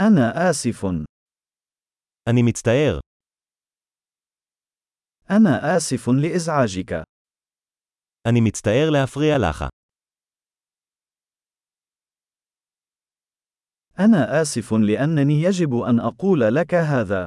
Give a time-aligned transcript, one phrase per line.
[0.00, 0.85] أنا آسف.
[2.29, 2.99] אני מצטער.
[5.31, 6.91] أنا آسف لإزعاجك.
[8.27, 9.63] אני מצטער להפריע לך.
[13.99, 17.25] أنا آسف لأنني يجب أن أقول لك هذا.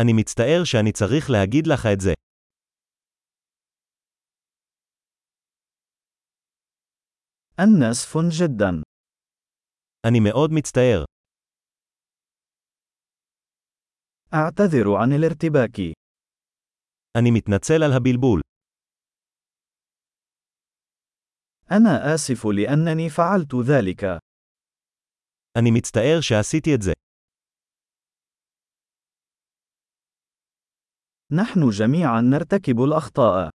[0.00, 2.12] אני מצטער שאני צריך להגיד לך את זה.
[7.58, 8.82] أنا آسف جدا.
[10.06, 11.04] אני מאוד מצטער.
[14.35, 15.79] أعتذر عن الارتباك.
[17.17, 18.41] אני מתנצל על הבלבול.
[21.71, 24.03] أنا آسف لأنني فعلت ذلك.
[25.57, 26.91] אני מצטער שעשיתי את זה.
[31.31, 33.49] نحن جميعا نرتكب الأخطاء.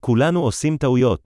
[0.00, 1.24] כולנו עושים טעויות.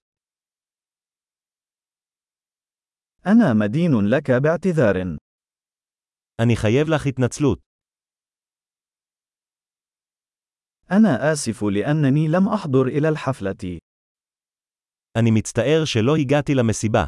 [3.27, 4.97] أنا مدين لك باعتذار.
[6.41, 7.68] אני חייב לך התנצלות.
[10.91, 13.79] أنا آسف لأنني لم أحضر إلى الحفلة.
[15.19, 17.07] אני מצטער שלא הגעתי למסיבה.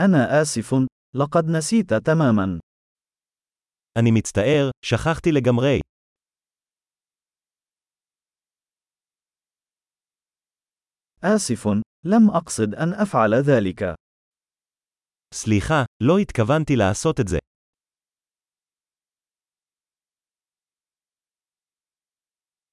[0.00, 0.74] أنا آسف.
[1.14, 2.60] لقد نسيت تماما.
[3.98, 5.80] אני מצטער, שכחתי לגמרי.
[11.24, 11.66] آسف.
[12.04, 13.94] لم أقصد أن أفعل ذلك.
[15.34, 17.38] סליחה, לא התכוונתי לעשות את זה.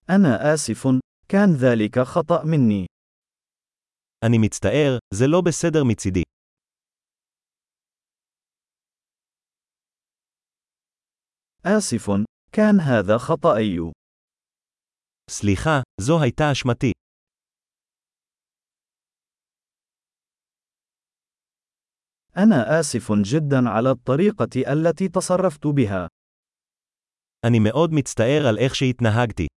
[0.09, 0.87] أنا آسف.
[1.29, 2.85] كان ذلك خطأ مني.
[4.25, 6.23] אני מצטער, זה לא בסדר מצידי.
[11.65, 12.09] آسف.
[12.51, 13.91] كان هذا خطأي.
[15.29, 16.91] סליחה, זו הייתה אשמתי.
[22.37, 26.07] أنا آسف جدا على الطريقة التي تصرفت بها.
[27.45, 29.52] אני מאוד מצטער על איך שהתנהגתי.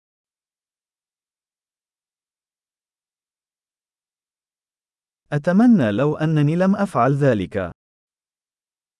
[5.33, 7.71] أتمنى لو أنني لم أفعل ذلك.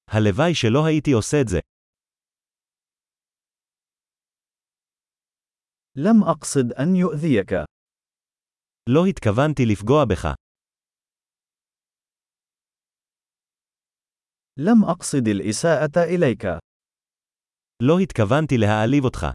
[0.07, 1.59] הלוואי שלא הייתי עושה את זה.
[5.95, 7.53] لم أقصد أن يؤذيك.
[8.89, 10.35] לא התכוונתי לפגוע בך.
[14.57, 16.45] لم أقصد الإساءة إليك.
[17.83, 19.25] לא התכוונתי להעליב אותך.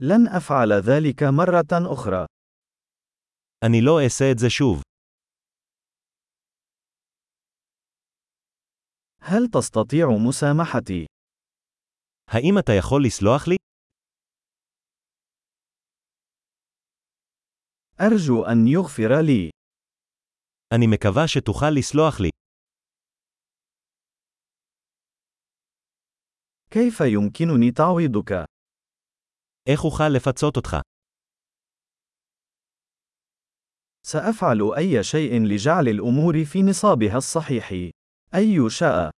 [0.00, 2.29] لن أفعل ذلك مرة أخرى.
[3.66, 4.82] אני לא אעשה את זה שוב.
[9.20, 11.06] هل تستطيع مسامحتي؟
[12.30, 13.56] האם אתה יכול לסלוח לי?
[18.00, 19.50] أرجو أن يغفر لي.
[20.74, 22.30] אני מקווה שתוכל לסלוח לי.
[26.70, 28.32] كيف يمكنني تعويضك؟
[29.68, 30.76] איך אוכל לפצות אותך?
[34.06, 37.72] سأفعل أي شيء لجعل الأمور في نصابها الصحيح.
[38.34, 39.10] أي شاء.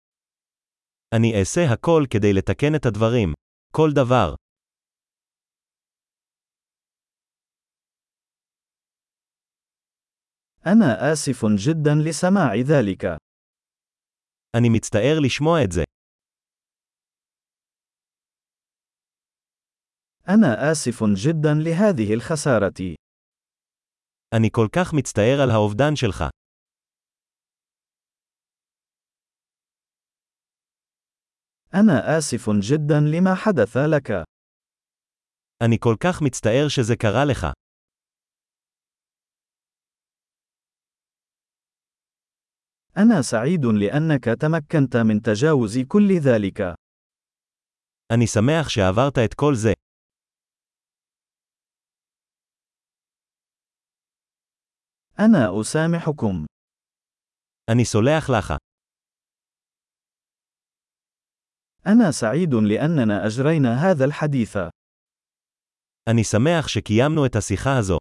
[1.14, 3.32] אני אעשה הכל כדי לתקן את הדברים.
[3.72, 4.34] כל דבר.
[10.66, 13.04] أنا آسف جدا لسماع ذلك.
[14.56, 15.84] אני מצטער לשמוע את זה.
[20.28, 22.99] أنا آسف جدا لهذه الخسارة.
[24.36, 26.24] אני כל כך מצטער על האובדן שלך.
[31.74, 34.10] أنا آسف جدا لما حدث لك.
[35.62, 37.46] אני כל כך מצטער שזה קרה לך.
[42.96, 46.60] أنا سعيد لأنك تمكنت من تجاوز كل ذلك.
[48.12, 49.79] אני שמח שעברת את כל זה.
[55.18, 56.46] أنا أسامحكم.
[57.70, 58.54] אני סולח לך.
[61.86, 64.56] أنا سعيد لأننا أجرينا هذا الحديث.
[66.10, 67.99] אני שמח שקיימנו את השיחה הזו.